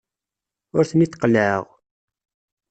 [0.77, 1.63] Ur ten-id-qellɛeɣ.